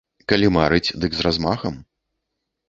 Калі 0.31 0.47
марыць, 0.55 0.93
дык 1.03 1.11
з 1.17 1.27
размахам. 1.27 1.79